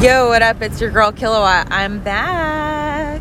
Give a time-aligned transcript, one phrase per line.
[0.00, 0.62] Yo, what up?
[0.62, 1.72] It's your girl Kilowatt.
[1.72, 3.20] I'm back.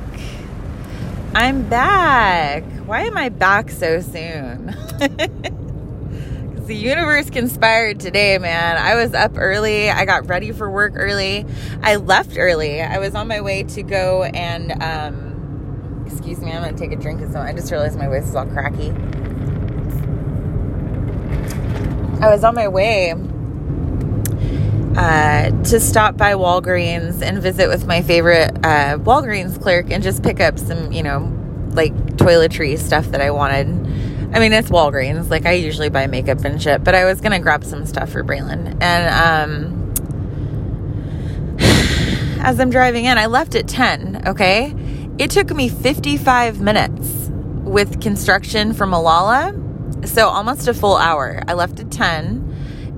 [1.34, 2.64] I'm back.
[2.86, 4.68] Why am I back so soon?
[6.68, 8.78] the universe conspired today, man.
[8.78, 9.90] I was up early.
[9.90, 11.48] I got ready for work early.
[11.82, 12.80] I left early.
[12.84, 16.92] I was on my way to go and, um, excuse me, I'm going to take
[16.92, 17.42] a drink of some.
[17.42, 18.92] I just realized my voice is all cracky.
[22.24, 23.16] I was on my way
[24.98, 30.24] uh, to stop by Walgreens and visit with my favorite uh, Walgreens clerk and just
[30.24, 31.32] pick up some, you know,
[31.74, 33.68] like toiletry stuff that I wanted.
[34.34, 35.30] I mean, it's Walgreens.
[35.30, 38.24] Like I usually buy makeup and shit, but I was gonna grab some stuff for
[38.24, 38.76] Braylon.
[38.82, 39.94] And um,
[42.42, 44.24] as I'm driving in, I left at ten.
[44.28, 44.74] Okay,
[45.20, 47.30] it took me 55 minutes
[47.64, 49.54] with construction from Molalla,
[50.06, 51.44] so almost a full hour.
[51.48, 52.48] I left at ten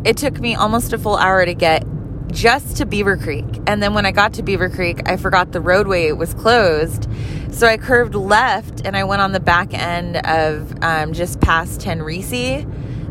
[0.05, 1.85] it took me almost a full hour to get
[2.31, 3.45] just to Beaver Creek.
[3.67, 7.07] And then when I got to Beaver Creek, I forgot the roadway was closed.
[7.51, 11.81] So I curved left and I went on the back end of um, just past
[11.81, 12.65] Henrici.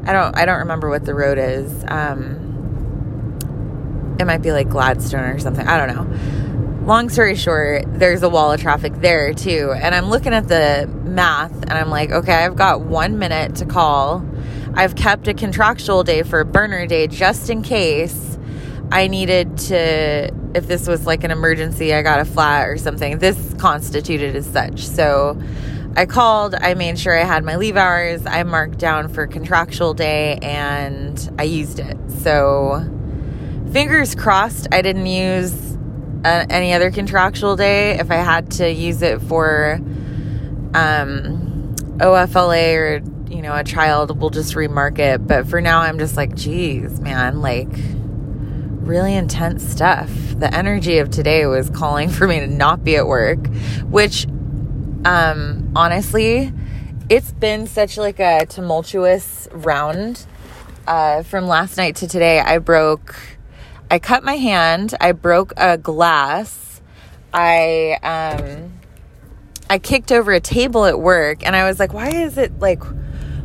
[0.06, 1.84] I don't I don't remember what the road is.
[1.88, 2.46] Um,
[4.18, 5.66] it might be like Gladstone or something.
[5.66, 6.86] I don't know.
[6.86, 9.72] Long story short, there's a wall of traffic there too.
[9.76, 13.66] And I'm looking at the math and I'm like, okay, I've got one minute to
[13.66, 14.24] call
[14.78, 18.27] I've kept a contractual day for burner day just in case
[18.90, 23.18] I needed to, if this was like an emergency, I got a flat or something.
[23.18, 24.86] This constituted as such.
[24.86, 25.40] So
[25.96, 29.94] I called, I made sure I had my leave hours, I marked down for contractual
[29.94, 31.96] day, and I used it.
[32.22, 32.82] So
[33.72, 35.76] fingers crossed I didn't use
[36.24, 37.98] uh, any other contractual day.
[37.98, 39.74] If I had to use it for
[40.74, 45.26] um, OFLA or you know, a child we'll just remark it.
[45.26, 47.68] But for now, I'm just like, geez, man, like
[48.88, 50.10] really intense stuff.
[50.38, 53.46] The energy of today was calling for me to not be at work,
[53.84, 54.26] which,
[55.04, 56.50] um, honestly,
[57.10, 60.26] it's been such like a tumultuous round.
[60.86, 63.14] Uh, from last night to today, I broke,
[63.90, 66.80] I cut my hand, I broke a glass,
[67.34, 68.72] I, um,
[69.68, 72.82] I kicked over a table at work and I was like, why is it like,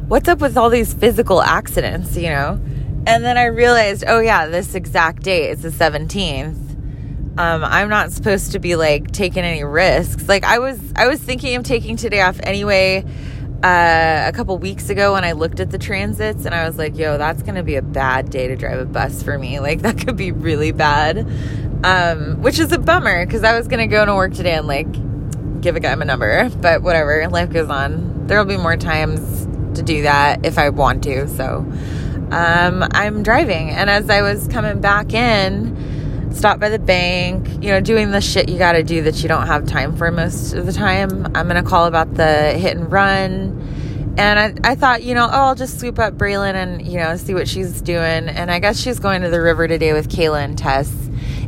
[0.07, 2.61] what's up with all these physical accidents, you know?
[3.05, 6.71] And then I realized, oh yeah, this exact date is the 17th.
[7.37, 10.29] Um, I'm not supposed to be like taking any risks.
[10.29, 13.03] Like I was, I was thinking of taking today off anyway.
[13.63, 16.97] Uh, a couple weeks ago when I looked at the transits and I was like,
[16.97, 19.59] yo, that's to be a bad day to drive a bus for me.
[19.59, 21.19] Like that could be really bad.
[21.83, 24.91] Um, which is a bummer because I was to go to work today and like
[25.61, 28.27] give a guy my number, but whatever, life goes on.
[28.27, 29.47] There'll be more times
[29.77, 31.27] to do that if I want to.
[31.27, 31.65] So
[32.33, 33.69] um, I'm driving.
[33.69, 38.21] And as I was coming back in, stopped by the bank, you know, doing the
[38.21, 41.25] shit you got to do that you don't have time for most of the time.
[41.35, 44.15] I'm going to call about the hit and run.
[44.17, 47.17] And I, I thought, you know, oh, I'll just swoop up Braylon and, you know,
[47.17, 48.27] see what she's doing.
[48.27, 50.91] And I guess she's going to the river today with Kayla and Tess.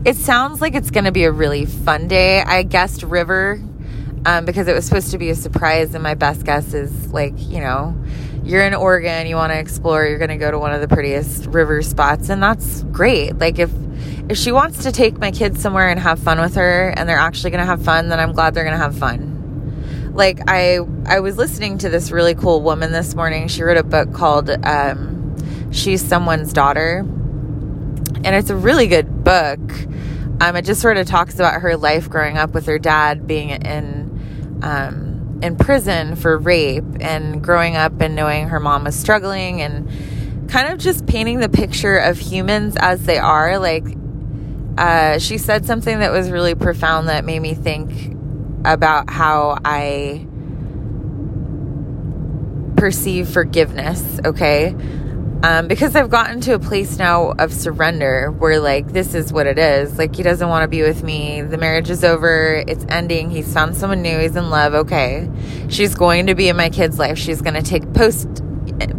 [0.05, 2.41] It sounds like it's going to be a really fun day.
[2.41, 3.59] I guessed river
[4.25, 5.95] um, because it was supposed to be a surprise.
[5.95, 7.95] And my best guess is like, you know,
[8.45, 10.87] you're in Oregon, you want to explore, you're going to go to one of the
[10.87, 12.29] prettiest river spots.
[12.29, 13.37] And that's great.
[13.37, 13.71] Like, if,
[14.29, 17.17] if she wants to take my kids somewhere and have fun with her and they're
[17.17, 19.35] actually going to have fun, then I'm glad they're going to have fun.
[20.15, 23.49] Like I I was listening to this really cool woman this morning.
[23.49, 25.35] She wrote a book called um,
[25.73, 26.99] She's Someone's Daughter.
[26.99, 29.59] And it's a really good book.
[30.39, 33.49] Um, it just sort of talks about her life growing up with her dad being
[33.49, 35.14] in um,
[35.45, 40.73] in prison for rape and growing up and knowing her mom was struggling and kind
[40.73, 43.59] of just painting the picture of humans as they are.
[43.59, 43.85] Like,
[44.77, 48.15] uh, she said something that was really profound that made me think
[48.65, 50.27] about how I
[52.75, 54.75] perceive forgiveness, okay?
[55.45, 59.45] Um, because I've gotten to a place now of surrender where, like, this is what
[59.45, 59.95] it is.
[59.95, 61.43] Like, he doesn't want to be with me.
[61.43, 62.63] The marriage is over.
[62.67, 63.29] It's ending.
[63.29, 64.17] He's found someone new.
[64.17, 64.73] He's in love.
[64.73, 65.29] Okay.
[65.69, 67.19] She's going to be in my kid's life.
[67.19, 68.41] She's going to take post,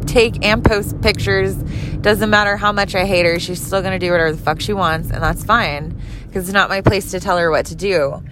[0.06, 1.56] take and post pictures.
[2.00, 3.40] Doesn't matter how much I hate her.
[3.40, 5.10] She's still going to do whatever the fuck she wants.
[5.10, 8.22] And that's fine because it's not my place to tell her what to do.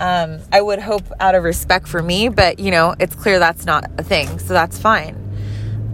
[0.00, 3.64] Um, I would hope out of respect for me, but you know, it's clear that's
[3.64, 4.40] not a thing.
[4.40, 5.14] So that's fine.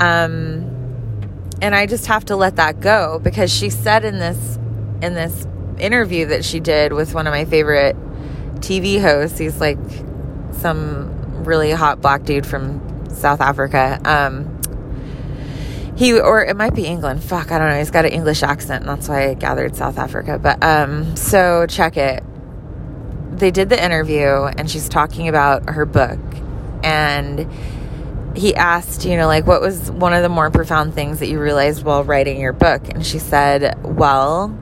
[0.01, 0.76] Um,
[1.63, 4.59] and I just have to let that go because she said in this
[5.03, 5.47] in this
[5.79, 7.97] interview that she did with one of my favorite
[8.61, 9.39] TV hosts.
[9.39, 9.79] He's like
[10.53, 14.01] some really hot black dude from South Africa.
[14.05, 14.53] Um,
[15.97, 17.23] he or it might be England.
[17.25, 17.79] Fuck, I don't know.
[17.79, 20.39] He's got an English accent, and that's why I gathered South Africa.
[20.39, 22.23] But um, so check it.
[23.33, 26.19] They did the interview, and she's talking about her book,
[26.83, 27.51] and
[28.37, 31.41] he asked, you know, like what was one of the more profound things that you
[31.41, 34.57] realized while writing your book, and she said, well,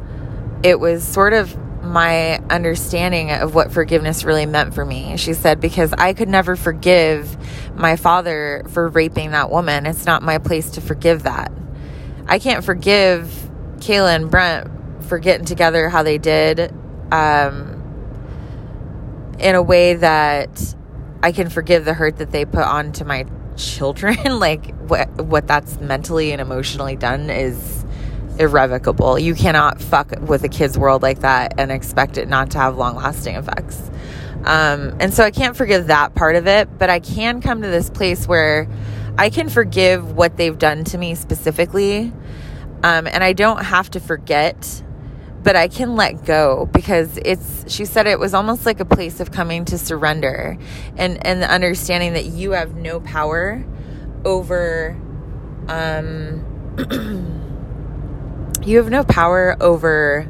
[0.63, 5.17] it was sort of my understanding of what forgiveness really meant for me.
[5.17, 7.37] She said, because I could never forgive
[7.77, 9.85] my father for raping that woman.
[9.85, 11.53] It's not my place to forgive that.
[12.27, 16.73] I can't forgive Kayla and Brent for getting together how they did
[17.13, 17.83] um,
[19.39, 20.75] in a way that
[21.23, 23.27] I can forgive the hurt that they put onto my
[23.57, 24.17] children.
[24.39, 27.85] like what what that's mentally and emotionally done is
[28.39, 29.19] irrevocable.
[29.19, 32.77] You cannot fuck with a kid's world like that and expect it not to have
[32.77, 33.91] long lasting effects.
[34.45, 37.69] Um, and so I can't forgive that part of it, but I can come to
[37.69, 38.69] this place where
[39.17, 42.13] I can forgive what they've done to me specifically.
[42.83, 44.83] Um, and I don't have to forget,
[45.45, 49.21] but I can let go because it's, she said it was almost like a place
[49.21, 50.59] of coming to surrender
[50.97, 53.65] and, and the understanding that you have no power
[54.25, 54.97] over,
[55.69, 56.45] um,
[58.65, 60.23] you have no power over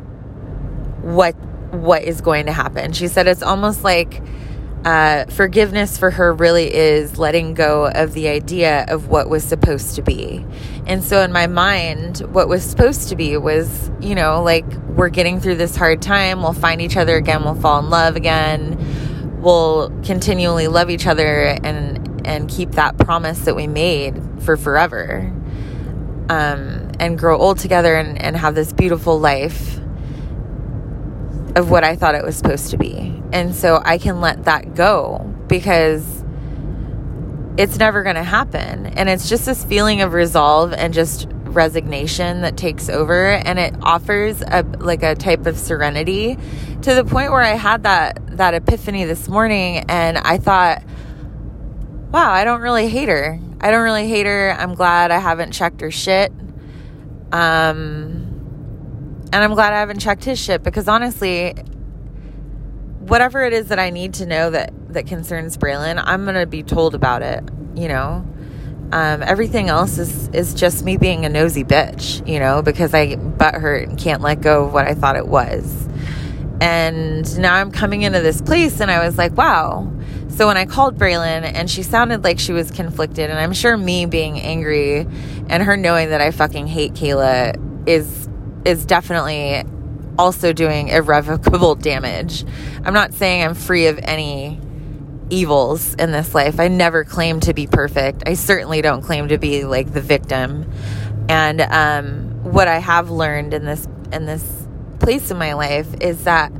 [1.00, 1.34] what
[1.70, 2.92] what is going to happen.
[2.92, 4.22] She said it's almost like
[4.84, 9.94] uh, forgiveness for her really is letting go of the idea of what was supposed
[9.96, 10.44] to be.
[10.86, 15.08] And so, in my mind, what was supposed to be was, you know, like we're
[15.08, 19.40] getting through this hard time, we'll find each other again, we'll fall in love again,
[19.40, 25.32] we'll continually love each other and, and keep that promise that we made for forever
[26.28, 29.78] um, and grow old together and, and have this beautiful life
[31.56, 33.22] of what I thought it was supposed to be.
[33.32, 36.24] And so I can let that go because
[37.56, 38.86] it's never going to happen.
[38.86, 43.74] And it's just this feeling of resolve and just resignation that takes over and it
[43.80, 46.36] offers a like a type of serenity
[46.82, 50.82] to the point where I had that that epiphany this morning and I thought
[52.10, 53.40] wow, I don't really hate her.
[53.60, 54.52] I don't really hate her.
[54.52, 56.32] I'm glad I haven't checked her shit.
[57.32, 58.23] Um,
[59.32, 61.52] and I'm glad I haven't checked his shit because honestly,
[63.00, 66.62] whatever it is that I need to know that that concerns Braylon, I'm gonna be
[66.62, 67.44] told about it.
[67.74, 68.26] You know,
[68.92, 72.26] um, everything else is is just me being a nosy bitch.
[72.28, 75.26] You know, because I butt hurt and can't let go of what I thought it
[75.26, 75.88] was.
[76.60, 79.90] And now I'm coming into this place, and I was like, wow
[80.34, 83.76] so when I called Braylon and she sounded like she was conflicted, and I'm sure
[83.76, 85.06] me being angry
[85.48, 88.28] and her knowing that I fucking hate Kayla is
[88.64, 89.64] is definitely
[90.18, 92.44] also doing irrevocable damage.
[92.84, 94.60] I'm not saying I'm free of any
[95.30, 96.60] evils in this life.
[96.60, 98.22] I never claim to be perfect.
[98.26, 100.70] I certainly don't claim to be like the victim.
[101.28, 104.68] And um, what I have learned in this in this
[105.00, 106.52] place in my life is that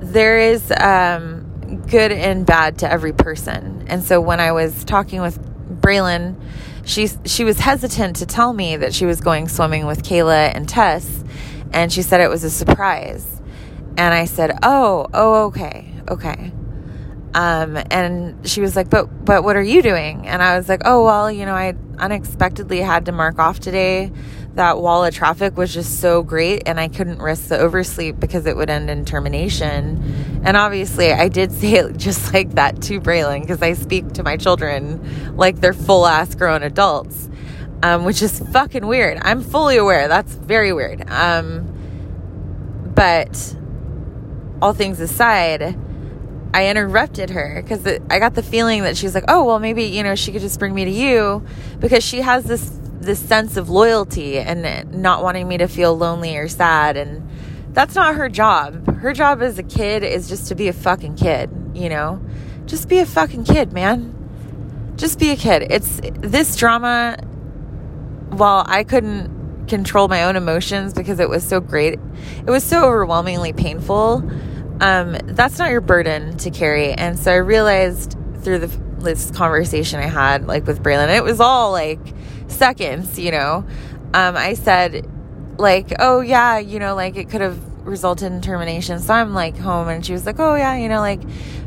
[0.00, 3.84] there is um, good and bad to every person.
[3.88, 5.38] And so when I was talking with
[5.80, 6.36] Braylon,
[6.86, 10.68] she she was hesitant to tell me that she was going swimming with Kayla and
[10.68, 11.24] Tess,
[11.72, 13.42] and she said it was a surprise.
[13.98, 16.52] And I said, "Oh, oh, okay, okay."
[17.34, 20.82] Um, and she was like, "But, but what are you doing?" And I was like,
[20.84, 24.12] "Oh, well, you know, I unexpectedly had to mark off today
[24.56, 28.46] that wall of traffic was just so great and I couldn't risk the oversleep because
[28.46, 30.02] it would end in termination.
[30.44, 34.22] And obviously, I did say it just like that to Braylon because I speak to
[34.22, 37.28] my children like they're full ass grown adults,
[37.82, 39.18] um, which is fucking weird.
[39.22, 40.08] I'm fully aware.
[40.08, 41.08] That's very weird.
[41.10, 41.72] Um,
[42.94, 43.56] but
[44.62, 45.78] all things aside,
[46.54, 50.02] I interrupted her because I got the feeling that she's like, oh, well, maybe, you
[50.02, 51.44] know, she could just bring me to you
[51.78, 52.70] because she has this
[53.06, 57.26] this sense of loyalty and not wanting me to feel lonely or sad and
[57.76, 58.86] that's not her job.
[58.96, 62.22] Her job as a kid is just to be a fucking kid, you know?
[62.64, 64.94] Just be a fucking kid, man.
[64.96, 65.66] Just be a kid.
[65.70, 67.18] It's this drama
[68.30, 71.98] while I couldn't control my own emotions because it was so great.
[72.46, 74.28] It was so overwhelmingly painful.
[74.80, 76.92] Um, that's not your burden to carry.
[76.92, 81.40] And so I realized through the this conversation I had like with Braylon, it was
[81.40, 82.00] all like
[82.48, 83.64] seconds, you know.
[84.14, 85.08] Um, I said,
[85.58, 88.98] like, oh, yeah, you know, like it could have resulted in termination.
[88.98, 91.20] So I'm like home and she was like, oh, yeah, you know, like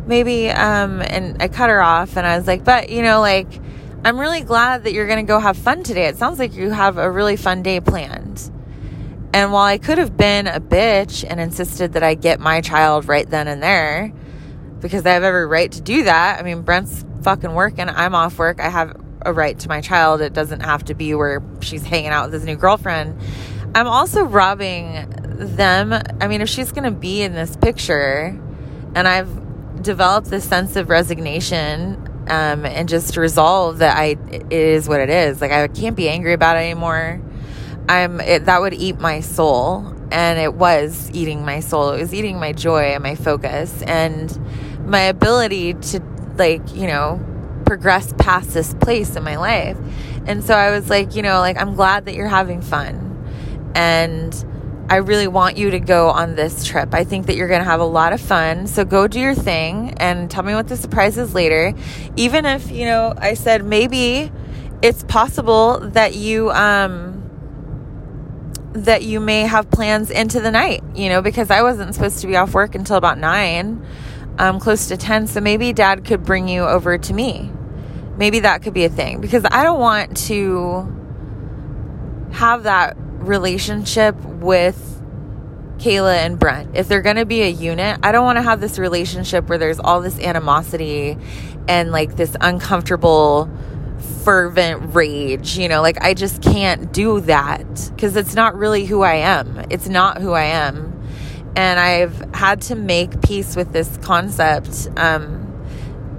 [0.05, 3.47] maybe, um, and I cut her off and I was like, but, you know, like,
[4.03, 6.05] I'm really glad that you're going to go have fun today.
[6.05, 8.51] It sounds like you have a really fun day planned.
[9.33, 13.07] And while I could have been a bitch and insisted that I get my child
[13.07, 14.11] right then and there,
[14.79, 16.39] because I have every right to do that.
[16.39, 17.89] I mean, Brent's fucking working.
[17.89, 18.59] I'm off work.
[18.59, 20.21] I have a right to my child.
[20.21, 23.19] It doesn't have to be where she's hanging out with his new girlfriend.
[23.75, 25.13] I'm also robbing
[25.55, 25.93] them.
[25.93, 28.39] I mean, if she's going to be in this picture
[28.95, 34.87] and I've developed this sense of resignation um, and just resolve that I it is
[34.87, 35.41] what it is.
[35.41, 37.21] Like I can't be angry about it anymore.
[37.87, 41.91] I'm it, that would eat my soul, and it was eating my soul.
[41.91, 44.37] It was eating my joy and my focus and
[44.87, 45.99] my ability to
[46.39, 47.23] like you know
[47.65, 49.77] progress past this place in my life.
[50.25, 54.33] And so I was like, you know, like I'm glad that you're having fun, and
[54.89, 56.95] I really want you to go on this trip.
[56.95, 58.65] I think that you're going to have a lot of fun.
[58.65, 61.75] So go do your thing and tell me what the surprise is later.
[62.15, 64.31] Even if, you know, I said maybe
[64.81, 67.17] it's possible that you um
[68.73, 72.27] that you may have plans into the night, you know, because I wasn't supposed to
[72.27, 73.85] be off work until about 9,
[74.39, 77.51] um close to 10, so maybe dad could bring you over to me.
[78.17, 80.95] Maybe that could be a thing because I don't want to
[82.31, 85.01] have that relationship with
[85.77, 86.75] Kayla and Brent.
[86.75, 89.57] If they're going to be a unit, I don't want to have this relationship where
[89.57, 91.17] there's all this animosity
[91.67, 93.49] and like this uncomfortable
[94.23, 99.01] fervent rage, you know, like I just can't do that because it's not really who
[99.01, 99.65] I am.
[99.69, 100.88] It's not who I am.
[101.55, 104.87] And I've had to make peace with this concept.
[104.97, 105.45] Um,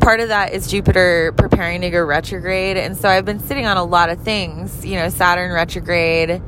[0.01, 2.77] part of that is Jupiter preparing to go retrograde.
[2.77, 6.43] And so I've been sitting on a lot of things, you know, Saturn retrograde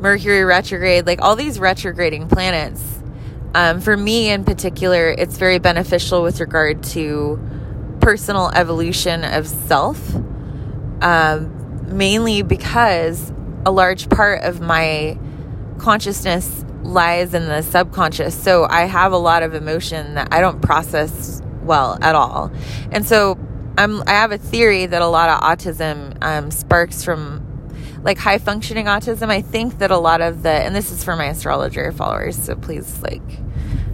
[0.00, 2.82] Mercury retrograde, like all these retrograding planets.
[3.54, 7.38] Um, for me in particular, it's very beneficial with regard to
[8.00, 10.14] personal evolution of self,
[11.02, 13.30] um, mainly because
[13.66, 15.18] a large part of my
[15.76, 18.34] consciousness lies in the subconscious.
[18.34, 22.50] So I have a lot of emotion that I don't process well at all.
[22.90, 23.38] And so
[23.78, 27.46] I'm, I have a theory that a lot of autism um, sparks from
[28.02, 31.16] like high functioning autism, I think that a lot of the, and this is for
[31.16, 33.22] my astrologer followers, so please like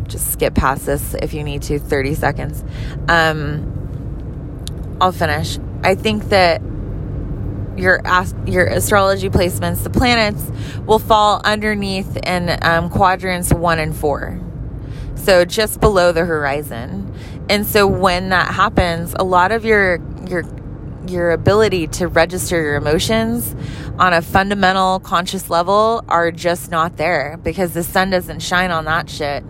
[0.07, 2.65] just skip past this if you need to, 30 seconds.
[3.09, 3.73] Um,
[5.01, 5.59] I'll finish.
[5.83, 6.63] I think that
[7.77, 8.01] your
[8.47, 10.51] your astrology placements, the planets
[10.87, 14.41] will fall underneath in um, quadrants one and four,
[15.15, 17.13] so just below the horizon.
[17.49, 20.45] And so when that happens, a lot of your your
[21.09, 23.55] your ability to register your emotions
[23.99, 28.85] on a fundamental conscious level are just not there because the sun doesn't shine on
[28.87, 29.45] that shit.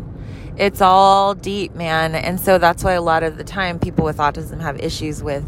[0.57, 2.15] It's all deep, man.
[2.15, 5.45] And so that's why a lot of the time people with autism have issues with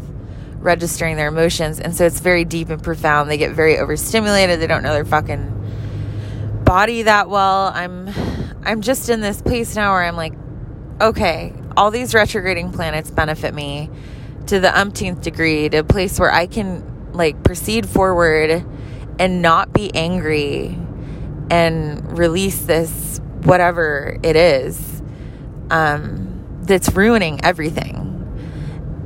[0.59, 1.79] registering their emotions.
[1.79, 3.29] And so it's very deep and profound.
[3.29, 4.59] They get very overstimulated.
[4.59, 7.71] They don't know their fucking body that well.
[7.73, 8.09] I'm
[8.63, 10.33] I'm just in this place now where I'm like,
[11.01, 13.89] okay, all these retrograding planets benefit me
[14.47, 18.65] to the umpteenth degree to a place where I can like proceed forward
[19.17, 20.77] and not be angry
[21.49, 25.01] and release this whatever it is
[25.71, 28.05] um, that's ruining everything.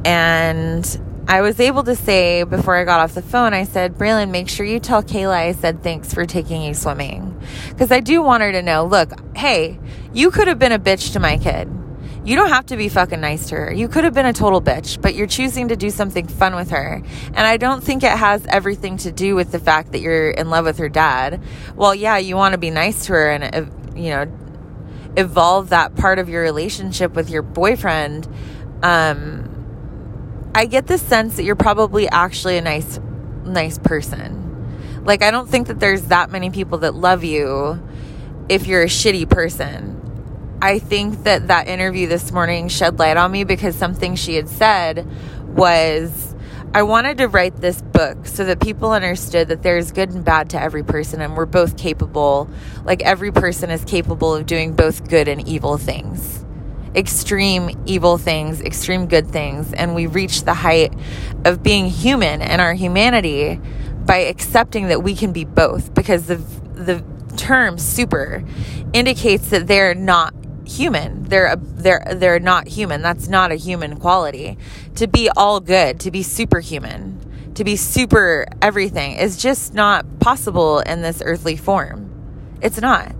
[0.05, 0.85] And
[1.27, 4.49] I was able to say before I got off the phone, I said, Braylon, make
[4.49, 7.39] sure you tell Kayla I said thanks for taking you swimming.
[7.69, 9.79] Because I do want her to know look, hey,
[10.13, 11.69] you could have been a bitch to my kid
[12.25, 13.73] you don't have to be fucking nice to her.
[13.73, 16.69] You could have been a total bitch, but you're choosing to do something fun with
[16.69, 17.01] her.
[17.27, 20.49] And I don't think it has everything to do with the fact that you're in
[20.49, 21.41] love with her dad.
[21.75, 23.65] Well, yeah, you want to be nice to her and, uh,
[23.95, 24.31] you know,
[25.17, 28.27] evolve that part of your relationship with your boyfriend.
[28.81, 29.42] Um,
[30.55, 32.99] I get the sense that you're probably actually a nice,
[33.43, 35.03] nice person.
[35.03, 37.81] Like, I don't think that there's that many people that love you
[38.49, 39.99] if you're a shitty person.
[40.61, 44.47] I think that that interview this morning shed light on me because something she had
[44.47, 45.07] said
[45.47, 46.33] was
[46.75, 50.51] I wanted to write this book so that people understood that there's good and bad
[50.51, 52.49] to every person and we're both capable,
[52.83, 56.32] like every person is capable of doing both good and evil things.
[56.95, 60.93] Extreme evil things, extreme good things, and we reach the height
[61.45, 63.59] of being human and our humanity
[64.05, 67.03] by accepting that we can be both because the the
[67.37, 68.43] term super
[68.93, 70.33] indicates that they're not
[70.65, 71.23] human.
[71.23, 73.01] They're they're they're not human.
[73.01, 74.57] That's not a human quality.
[74.95, 80.79] To be all good, to be superhuman, to be super everything is just not possible
[80.79, 82.09] in this earthly form.
[82.61, 83.13] It's not.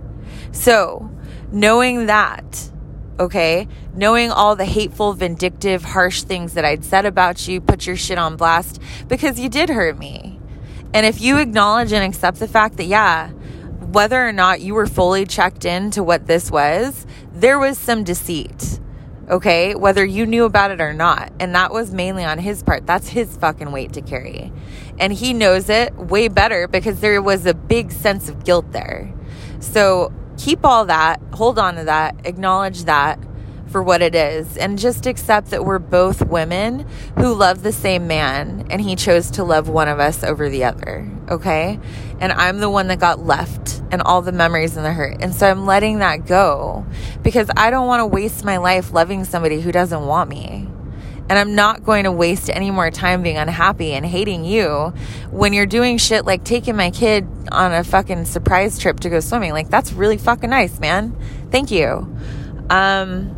[0.52, 1.10] So,
[1.52, 2.70] knowing that,
[3.18, 7.96] okay, knowing all the hateful, vindictive, harsh things that I'd said about you, put your
[7.96, 10.38] shit on blast because you did hurt me.
[10.92, 13.30] And if you acknowledge and accept the fact that, yeah,
[13.80, 18.80] whether or not you were fully checked into what this was, there was some deceit.
[19.28, 19.74] Okay.
[19.74, 21.32] Whether you knew about it or not.
[21.40, 22.86] And that was mainly on his part.
[22.86, 24.52] That's his fucking weight to carry.
[24.98, 29.12] And he knows it way better because there was a big sense of guilt there.
[29.60, 33.18] So keep all that, hold on to that, acknowledge that
[33.74, 36.86] for what it is and just accept that we're both women
[37.18, 40.62] who love the same man and he chose to love one of us over the
[40.62, 41.10] other.
[41.28, 41.80] Okay.
[42.20, 45.16] And I'm the one that got left and all the memories and the hurt.
[45.20, 46.86] And so I'm letting that go
[47.24, 50.68] because I don't want to waste my life loving somebody who doesn't want me.
[51.28, 54.92] And I'm not going to waste any more time being unhappy and hating you
[55.30, 59.20] when you're doing shit like taking my kid on a fucking surprise trip to go
[59.20, 59.52] swimming.
[59.52, 61.16] Like, that's really fucking nice, man.
[61.50, 62.14] Thank you.
[62.68, 63.34] Um,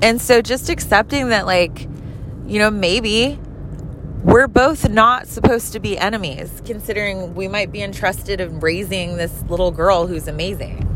[0.00, 1.88] and so just accepting that, like,
[2.46, 3.38] you know, maybe
[4.22, 9.42] we're both not supposed to be enemies, considering we might be entrusted in raising this
[9.48, 10.95] little girl who's amazing.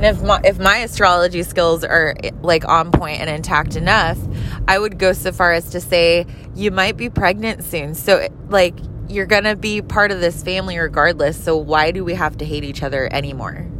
[0.00, 4.18] And if my, if my astrology skills are like on point and intact enough,
[4.66, 7.94] I would go so far as to say you might be pregnant soon.
[7.94, 8.74] So like
[9.10, 11.44] you're going to be part of this family regardless.
[11.44, 13.70] So why do we have to hate each other anymore?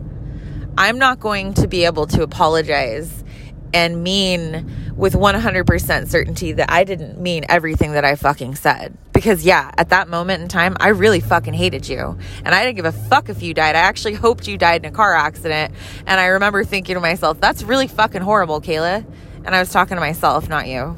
[0.77, 3.25] I'm not going to be able to apologize
[3.73, 8.97] and mean with 100% certainty that I didn't mean everything that I fucking said.
[9.13, 12.19] Because, yeah, at that moment in time, I really fucking hated you.
[12.45, 13.77] And I didn't give a fuck if you died.
[13.77, 15.75] I actually hoped you died in a car accident.
[16.07, 19.05] And I remember thinking to myself, that's really fucking horrible, Kayla.
[19.45, 20.97] And I was talking to myself, not you.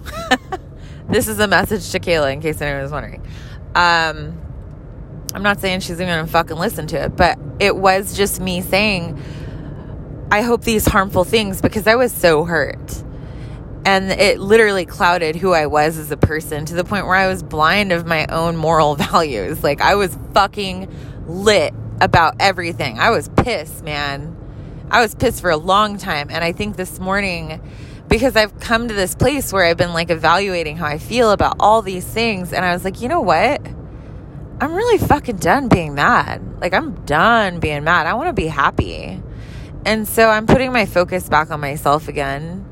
[1.09, 3.27] this is a message to Kayla, in case anyone was wondering.
[3.75, 4.41] Um,
[5.35, 8.61] I'm not saying she's even gonna fucking listen to it, but it was just me
[8.61, 9.21] saying,
[10.33, 13.05] I hope these harmful things because I was so hurt.
[13.85, 17.29] And it literally clouded who I was as a person to the point where I
[17.29, 19.63] was blind of my own moral values.
[19.63, 20.91] Like I was fucking
[21.27, 22.99] lit about everything.
[22.99, 24.35] I was pissed, man.
[24.91, 26.29] I was pissed for a long time.
[26.31, 27.61] And I think this morning,
[28.09, 31.57] because I've come to this place where I've been like evaluating how I feel about
[31.61, 32.55] all these things.
[32.55, 33.61] And I was like, you know what?
[34.63, 36.41] I'm really fucking done being mad.
[36.59, 38.07] Like, I'm done being mad.
[38.07, 39.22] I want to be happy.
[39.85, 42.69] And so I'm putting my focus back on myself again.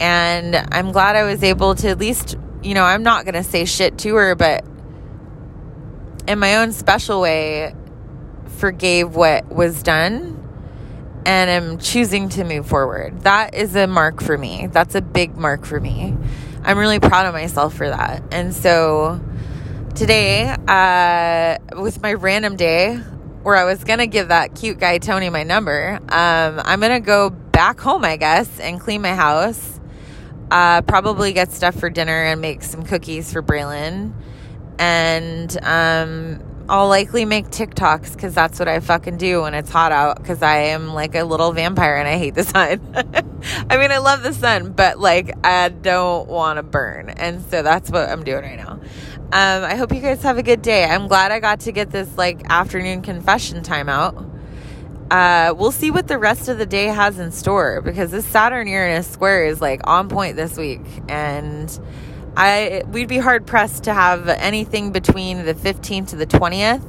[0.00, 3.42] And I'm glad I was able to at least, you know, I'm not going to
[3.42, 4.64] say shit to her, but
[6.26, 7.74] in my own special way,
[8.58, 10.36] forgave what was done
[11.24, 13.22] and am choosing to move forward.
[13.22, 14.68] That is a mark for me.
[14.68, 16.16] That's a big mark for me.
[16.62, 18.22] I'm really proud of myself for that.
[18.32, 19.20] And so
[19.94, 23.00] today, uh, with my random day,
[23.46, 27.00] where I was going to give that cute guy Tony my number, um, I'm going
[27.00, 29.78] to go back home, I guess, and clean my house.
[30.50, 34.14] Uh, probably get stuff for dinner and make some cookies for Braylon.
[34.80, 39.92] And um, I'll likely make TikToks because that's what I fucking do when it's hot
[39.92, 42.80] out because I am like a little vampire and I hate the sun.
[43.70, 47.10] I mean, I love the sun, but like I don't want to burn.
[47.10, 48.80] And so that's what I'm doing right now.
[49.32, 50.84] Um, I hope you guys have a good day.
[50.84, 54.24] I'm glad I got to get this like afternoon confession time out.
[55.10, 58.68] Uh, we'll see what the rest of the day has in store because this Saturn
[58.68, 61.76] Uranus square is like on point this week, and
[62.36, 66.84] I we'd be hard pressed to have anything between the 15th to the 20th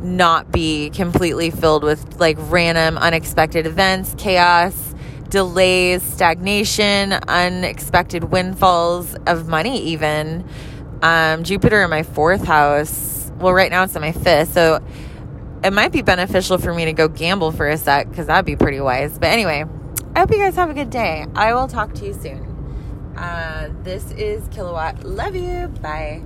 [0.00, 4.96] not be completely filled with like random unexpected events, chaos,
[5.28, 10.44] delays, stagnation, unexpected windfalls of money even
[11.02, 13.30] um, Jupiter in my fourth house.
[13.38, 14.84] Well, right now it's in my fifth, so
[15.64, 18.56] it might be beneficial for me to go gamble for a sec because that'd be
[18.56, 19.18] pretty wise.
[19.18, 19.64] But anyway,
[20.14, 21.26] I hope you guys have a good day.
[21.34, 22.48] I will talk to you soon.
[23.16, 25.04] Uh, this is Kilowatt.
[25.04, 25.68] Love you.
[25.80, 26.20] Bye.